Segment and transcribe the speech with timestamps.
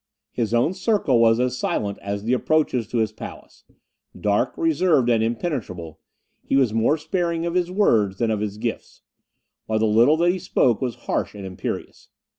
[0.31, 3.65] His own circle was as silent as the approaches to his palace;
[4.19, 5.99] dark, reserved, and impenetrable,
[6.43, 9.03] he was more sparing of his words than of his gifts;
[9.67, 12.09] while the little that he spoke was harsh and imperious.